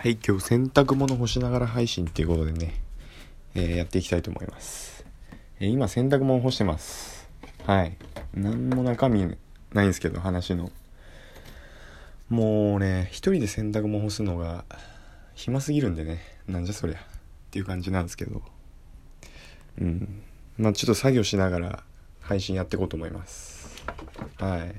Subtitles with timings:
[0.00, 2.72] はい今日洗濯物干しながら配信っていうことでね、
[3.56, 5.04] えー、やっていきたいと思います、
[5.58, 7.28] えー、今洗濯物干してます。
[7.66, 7.96] はい。
[8.32, 9.36] 何も中身
[9.72, 10.70] ないんですけど話の。
[12.28, 14.64] もうね一人で洗濯物干すのが
[15.34, 16.20] 暇すぎるんでね。
[16.46, 16.98] なんじゃそりゃ。
[16.98, 17.00] っ
[17.50, 18.40] ていう感じなんですけど。
[19.80, 20.22] うん。
[20.58, 21.82] まあちょっと作業しながら
[22.20, 23.84] 配信やっていこうと思います。
[24.36, 24.74] はい。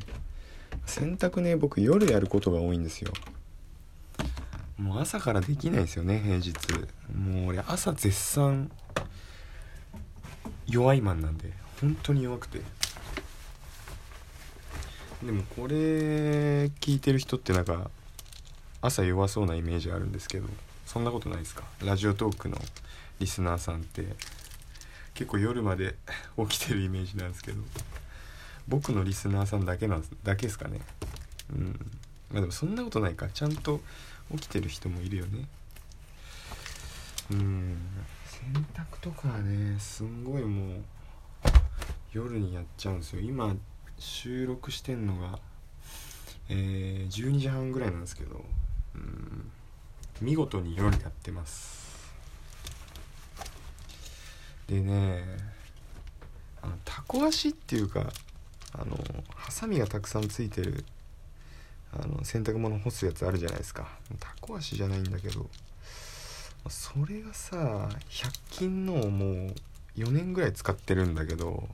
[0.86, 3.12] 洗濯ね僕夜やることが多いんですよ。
[4.80, 6.54] もう朝からできないですよね平日。
[7.14, 8.72] もう俺朝絶賛
[10.68, 12.62] 弱いマンなんで本当に弱くて。
[15.24, 15.76] でもこれ
[16.80, 17.92] 聞いてる人ってなんか
[18.82, 20.48] 朝弱そうなイメージあるんですけど
[20.86, 21.64] そんなことないですか？
[21.84, 22.58] ラジオトークの
[23.20, 24.06] リスナーさんって
[25.14, 25.96] 結構夜まで
[26.50, 27.62] 起きてるイメージなんですけど
[28.70, 30.80] 僕のリスナーさんだけなんだけですかね。
[31.54, 31.92] うん。
[32.32, 33.28] まあでもそんなことないか。
[33.30, 33.82] ちゃんと
[34.32, 35.48] 起きてる人もいるよね。
[37.32, 37.78] うん。
[38.26, 40.84] 洗濯とかはねすんごいもう
[42.12, 43.22] 夜にやっちゃうんですよ。
[43.22, 43.56] 今
[43.98, 45.40] 収録してんのが
[46.52, 48.44] えー、12時半ぐらいなんですけど
[48.96, 49.52] うん。
[50.22, 51.80] 見事に夜やってます。
[54.68, 55.24] でね
[56.62, 58.12] あのタコ足っていうか
[58.74, 58.98] あの
[59.34, 60.86] ハサミがたくさんついてる
[61.94, 63.88] あの洗濯物干すやつあるじゃないですか。
[64.20, 65.50] タコ足じゃないんだけど。
[66.70, 69.54] それがさ100均のもう
[69.98, 71.68] 4年ぐらい使ってるんだけど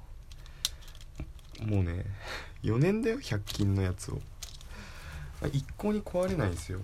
[1.65, 2.05] もうね
[2.63, 4.21] 4年だよ100均のやつを。
[5.51, 6.79] 一向に壊れないんですよ。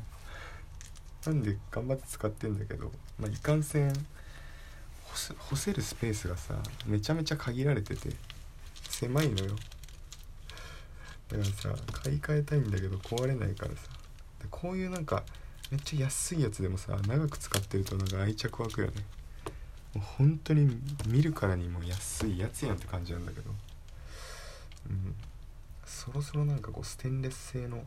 [1.25, 3.93] なんで頑張って使ってんだけど、まあ、いかんせん
[5.37, 8.09] 干せるスペースがさめちゃめちゃ限られてて
[8.89, 9.55] 狭いのよ。
[11.31, 13.87] だからさ買い替えたいんだけど壊れないからさ。
[14.49, 15.23] こういうなんか
[15.71, 18.93] めっちゃ安いやつでもさ長く使ってるとなんか愛着湧くよね。
[19.93, 23.49] もう本当に見るからにも安いやつやんって感じなんだけど。
[24.89, 25.15] うん。
[25.85, 27.83] そろそろなんかこうステンレス製の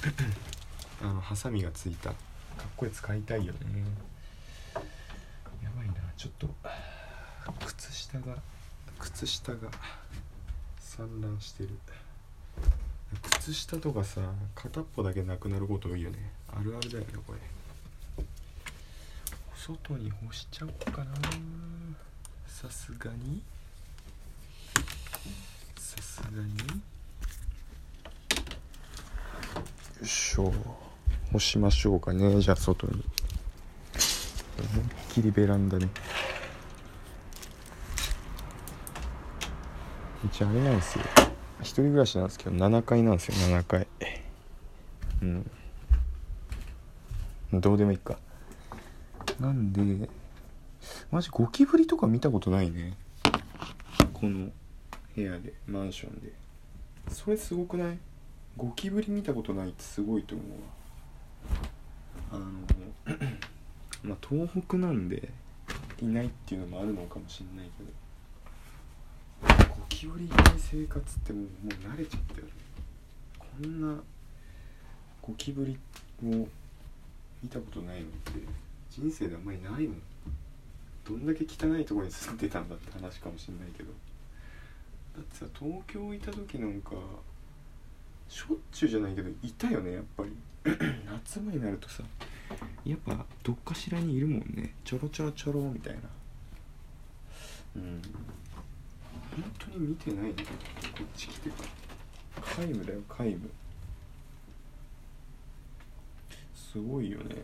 [1.02, 2.10] あのハサミがついた。
[2.10, 3.60] かっこいい使いたいよね。
[5.62, 5.94] やばいな。
[6.16, 6.48] ちょっと
[7.66, 8.36] 靴下が
[8.98, 9.58] 靴下が
[10.78, 11.70] 散乱してる。
[13.44, 14.22] 靴下とかさ
[14.54, 16.16] 片っぽだけなくなること多いよね。
[16.50, 17.38] あるあるだよねこれ。
[19.54, 21.12] 外に干しちゃおうかな。
[22.46, 23.42] さすがに。
[25.76, 26.56] さすがに。
[26.56, 26.64] よ
[30.02, 30.50] いしょ。
[31.30, 32.92] 干しましょうかねじゃあ外に。
[32.94, 35.86] 思いっきりベランダね
[40.24, 41.04] うちあれなんですよ。
[41.64, 43.86] 一人暮らしなんですけど7階なんですよ7階。
[45.22, 45.50] うん。
[47.60, 48.18] どうでもいいか。
[49.40, 50.08] なんで
[51.10, 52.96] マジゴキブリとか見たことないね。
[54.12, 54.50] この
[55.16, 56.32] 部屋でマンションで。
[57.08, 57.98] それすごくない？
[58.56, 60.56] ゴキブリ見たことないってすごいと思うわ。
[62.32, 62.44] あの
[64.04, 65.30] まあ東北なんで
[66.02, 67.90] いないっていうのもあるのかもしんないけど。
[70.04, 72.52] キブリいない生活ってもうもう慣れちゃったよね
[73.38, 74.02] こんな
[75.22, 75.78] ゴキブリ
[76.22, 76.46] を
[77.42, 78.32] 見たことないのって
[78.90, 80.02] 人生であんまりないもん。
[81.08, 83.90] どんだけ汚いとこに住んでたんだって話かもしんないけど。
[85.16, 86.90] だってさ東京いた時なんか
[88.28, 90.36] しょっちゅうじゃないけどいたよねやっぱり。
[91.10, 92.02] 夏場になるとさ
[92.84, 94.74] やっぱどっかしらにいるもんね。
[94.84, 96.00] ちょろちょろちょろみたいな。
[97.76, 98.02] うん。
[99.34, 100.50] 本当に見てないんだこ
[101.02, 101.56] っち来てか
[102.56, 102.64] ら。
[102.64, 103.50] 皆無だよ皆無
[106.54, 107.36] すごいよね。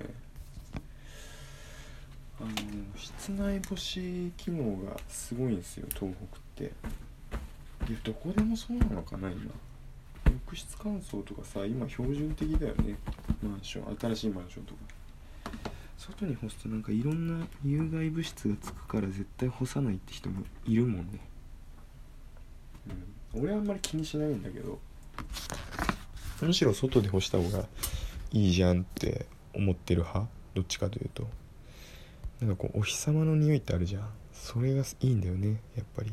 [2.40, 2.50] あの
[2.96, 6.64] 室内干し機能がすごいんですよ東北って。
[6.64, 9.50] いやどこでもそうなのかな今。
[10.26, 12.96] 浴室乾燥とかさ今標準的だよね。
[13.42, 14.80] マンション新しいマンションとか。
[15.98, 21.20] 外に干すとなんかいろんな有害物質がつくから絶対干さないって人もいるもんね、
[23.34, 24.78] 俺はあんまり気にしないんだけど。
[26.42, 27.66] むしろ外で干した方が
[28.32, 30.26] いいじゃんって思ってる派？
[30.54, 31.28] どっちかというと。
[32.40, 34.08] なんかこうお日様の匂いってあるじゃん。
[34.32, 36.12] それがいいんだよねやっぱり。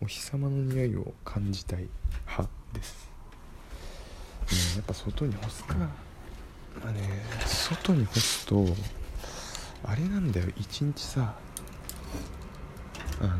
[0.00, 1.88] お日様の匂いを感じたい
[2.26, 3.10] 派です、
[4.74, 5.74] うん、やっぱ外に干すか。
[5.74, 5.90] ま
[6.84, 7.00] あね
[7.46, 8.64] 外に干すと
[9.82, 11.34] あれなんだよ一日さ。
[13.20, 13.38] あの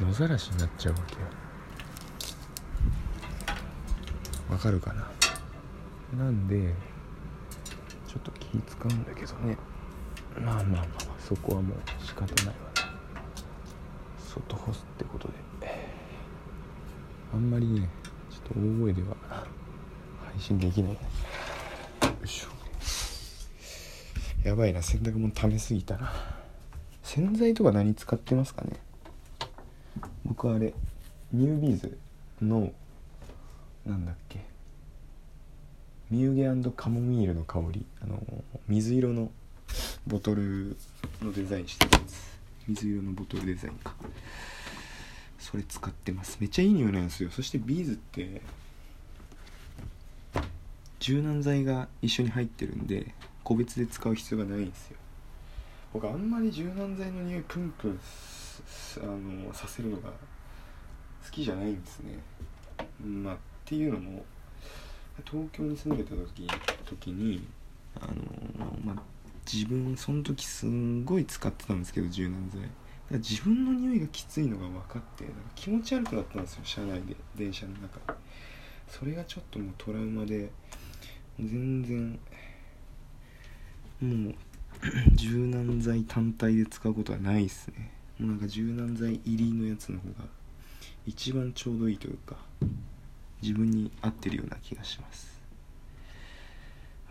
[0.00, 1.20] 野ざらしになっちゃうわけよ。
[4.50, 6.24] わかるかな？
[6.24, 6.72] なんで
[8.06, 9.56] ちょっと気使うんだけどね。
[10.38, 10.86] まあまあまあ
[11.18, 12.58] そこはもう仕方ないわね
[14.18, 15.34] 外干すってことで。
[17.34, 17.88] あんまりね
[18.30, 19.16] ちょっと大声では
[20.32, 20.92] 配信できない。
[20.92, 20.98] よ
[22.24, 22.48] いしょ。
[24.46, 26.12] やばいな洗濯物溜めすぎたな。
[27.02, 28.80] 洗剤とか何使ってますかね？
[30.26, 30.74] 僕あれ
[31.32, 31.96] ニュービーズ
[32.42, 32.72] の
[33.86, 34.40] なんだっけ。
[36.10, 37.84] ミューゲカモミールの香り。
[38.00, 38.20] あの
[38.68, 39.30] 水色の
[40.06, 40.76] ボトル
[41.22, 42.38] のデザインしてるやつ
[42.68, 43.94] 水色のボトルデザインか。
[45.38, 46.38] それ使ってます。
[46.40, 47.30] めっちゃいい匂いなんですよ。
[47.30, 48.42] そしてビーズって
[50.98, 53.14] 柔軟剤が一緒に入ってるんで
[53.44, 54.96] 個別で使う必要がないんですよ。
[55.92, 58.00] 僕あんまり柔軟剤の匂いプンプン
[59.02, 62.18] あのさせるのが好きじゃないんですね。
[63.00, 64.24] まあっていうのも
[65.24, 66.46] 東京に住んでた時
[66.84, 67.46] 時に
[68.00, 68.14] あの
[68.84, 69.02] まあ
[69.50, 72.62] 自分その時すんごい使ってたんですけど柔軟剤。
[73.10, 78.16] 自分の匂いがきついのが分かってか気持ち悪くなったんですよ車内で電車の中。
[78.88, 80.50] それがちょっともうトラウマで
[81.38, 82.18] 全然
[84.00, 84.34] もう
[85.14, 87.95] 柔軟剤単体で使うことはないっすね。
[88.18, 90.24] もうなんか柔軟剤入りのやつの方が
[91.06, 92.36] 一番ちょうどいいというか
[93.42, 95.36] 自分に合ってるような気がします。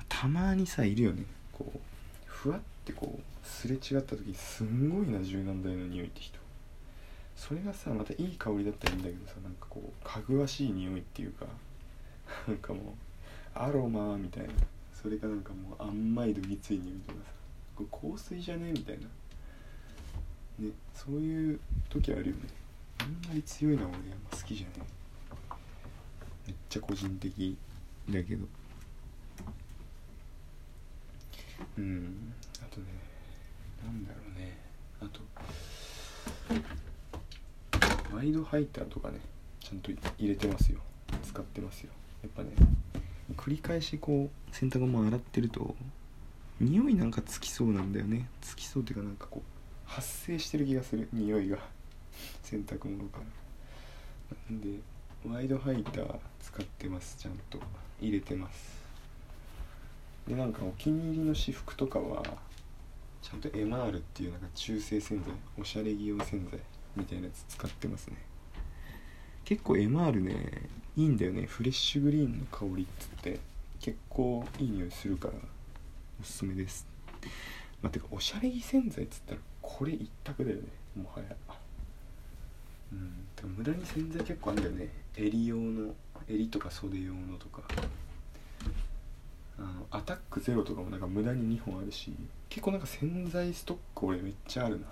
[0.09, 1.23] たまにさいるよね。
[1.51, 1.79] こう
[2.25, 6.39] ふわってこうすれ違った時すんごいな柔軟剤の匂いって人。
[7.35, 11.45] それがさまたいい香りだったらいいんだけどさなんかこうかぐわしい匂いっていうか
[12.47, 12.83] なんかもう
[13.53, 14.53] アロマみたいな。
[14.93, 17.31] それかなんかもう甘いどぎつい匂いとかさ
[17.75, 19.07] これ香水じゃねみたいな。
[20.59, 21.59] ねそういう
[21.89, 22.41] 時あるよね。
[22.99, 24.87] あんまり強いのは俺あんま好きじゃない。
[26.47, 27.57] めっちゃ個人的
[28.09, 28.45] だけど。
[31.77, 32.87] うんあとね
[33.83, 34.57] なんだろうね。
[35.01, 35.21] あと
[38.15, 39.19] ワイドハイターとかね
[39.59, 40.79] ちゃんと入れてますよ。
[41.23, 41.91] 使ってますよ。
[42.23, 42.49] やっぱね
[43.35, 45.75] 繰り返しこう洗濯物洗ってると
[46.59, 48.29] 匂いなんかつきそうなんだよね。
[48.41, 49.54] つきそうっていうかなんかこう
[49.85, 51.07] 発生してる気がする。
[51.13, 51.57] 匂いが。
[52.43, 54.37] 洗濯物から。
[54.49, 54.79] なんで
[55.27, 57.17] ワイドハイター使ってます。
[57.17, 57.59] ちゃんと
[58.01, 58.85] 入れてます。
[60.27, 62.23] でなんかお気に入りの私服とかは
[63.21, 66.59] ちゃんとエマールっていうなんか中性洗剤おしゃれ着用洗剤
[66.95, 68.17] みたいなやつ使ってますね。
[69.43, 71.45] 結構エマールねいいんだよね。
[71.45, 73.39] フレッシュグリーンの香りっつって。
[73.85, 75.33] 結構いい匂いするから
[76.19, 76.87] おすすめです。
[77.83, 79.41] まあ、てかおしゃれ着洗剤っつったら
[79.77, 80.63] これ一択だよね
[80.95, 81.35] もはや。
[82.93, 84.89] うんてか無駄に洗剤結構あるんだよね。
[85.17, 85.93] 襟用の
[86.29, 87.61] 襟とか袖用のとか。
[89.57, 92.13] あのアタックゼロとかもなんか無駄に2本あるし
[92.47, 94.87] 結構なんか洗剤ストック俺めっちゃあるな。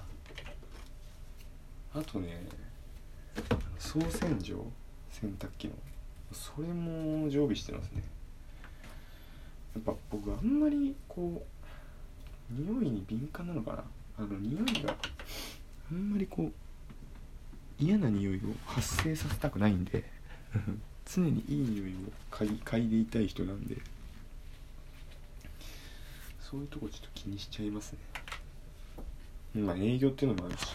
[1.96, 2.46] あとね
[3.80, 4.66] 総洗浄
[5.12, 5.76] 洗濯機の。
[6.34, 8.04] それも常備してますね。
[9.76, 11.42] やっぱ僕あんまりこ
[12.52, 13.84] う匂いに敏感なのかな。
[14.18, 14.96] あの匂いが
[15.92, 16.52] あんまりこう
[17.80, 20.04] 嫌な匂いを発生させたくないんで
[21.06, 21.96] 常にいい匂いを
[22.32, 23.78] 嗅い嗅いでいたい人なんで
[26.54, 27.94] そういうとこちょっと気にしちゃいます
[29.56, 29.64] ね。
[29.64, 30.68] まあ営業っていうのもあるし。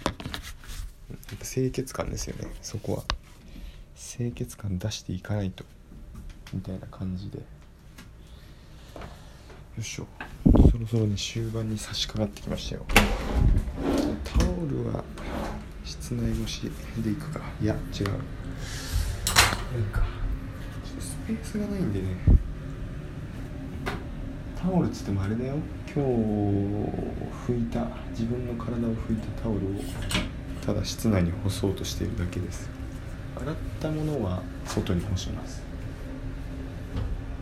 [1.41, 2.53] 清潔感ですよね。
[2.63, 3.05] そこは。
[3.97, 5.65] 清潔感出していかないと。
[6.53, 7.39] みたいな感じで。
[7.39, 7.45] よ
[9.79, 10.09] いしょ。
[10.71, 12.85] そろそろね終盤に差し掛かってきましたよ。
[14.25, 15.03] タオルは
[15.85, 17.41] 室内干しでいくか？
[17.61, 18.09] いや違う。
[18.09, 18.17] なん
[19.91, 20.03] か。
[20.85, 22.07] ちょっとスペースがないんでね。
[24.61, 25.55] タオルっつってもあれだよ。
[25.87, 26.01] 今日
[27.51, 29.61] 拭いた自分の体を拭いたタオルを
[30.65, 32.69] ただ室内に干そうとしているだけです。
[33.41, 35.63] 洗ったものは外に干します。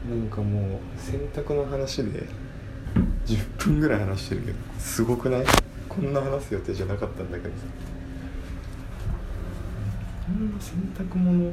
[0.09, 2.29] なんかもう洗濯の話で
[3.27, 5.45] 10分ぐらい話してるけどすごくない？
[5.89, 7.65] こんな話す予定じゃなかったんだけどさ。
[10.27, 11.53] こんな洗濯物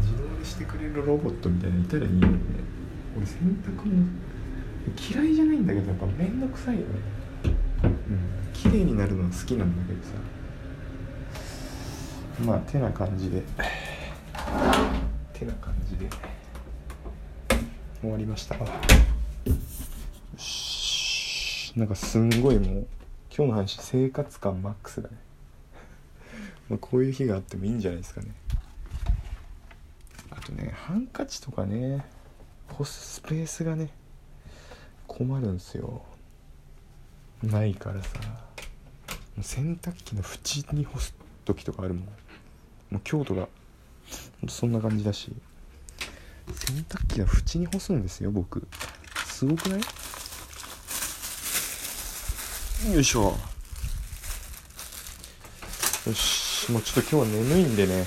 [0.00, 2.38] 自動でしてくれるロボットみたいないたらいいよね。
[3.16, 4.06] 俺洗濯物
[4.96, 6.86] 嫌いじゃないんだけどやっぱ面倒くさいよね。
[7.84, 7.92] うん。
[8.52, 10.10] 綺麗になるのは好きなんだけどさ。
[12.44, 13.42] まあてな感じで。
[15.32, 16.08] てな感じで。
[18.00, 18.56] 終わりました
[21.76, 22.86] なんかすんごいもう
[23.36, 25.16] 今日の話生活感マックスだね。
[26.70, 28.28] まこういう日があってもいいんじゃないですかね。
[30.30, 32.04] あとねハンカチとかね
[32.68, 33.90] 干すスペースがね
[35.08, 36.04] 困るんすよ。
[37.42, 38.08] ないからさ。
[39.42, 41.12] 洗濯機の縁に干す
[41.44, 42.04] 時とかあるもん。
[42.04, 42.10] も
[42.98, 43.48] う今日とか
[44.48, 45.32] そんな感じだし。
[46.46, 48.64] 洗濯機の縁に干すんですよ僕。
[49.26, 49.80] すごくない？
[52.92, 53.34] よいしょ。
[56.06, 58.06] よしもうちょっと今日は眠いんでね。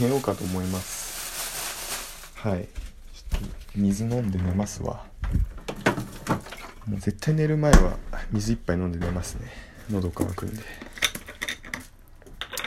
[0.00, 2.36] 寝ようかと思います。
[2.36, 2.68] はい。
[3.12, 3.46] ちょっと
[3.76, 5.06] 水飲んで寝ますわ。
[6.88, 7.96] もう絶対寝る前は
[8.32, 9.48] 水一杯飲んで寝ますね。
[9.88, 10.62] 喉乾くんで。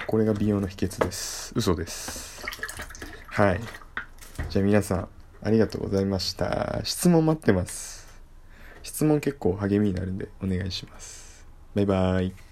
[0.08, 1.52] これが美容の秘訣です。
[1.56, 2.46] 嘘です。
[3.28, 3.60] はい。
[4.50, 5.08] じゃあ皆さん
[5.44, 6.80] ありがとうございました。
[6.86, 8.08] 質問待ってます。
[8.82, 11.17] 質問結構励みになるんでお願いします。
[11.78, 12.47] バイバイ。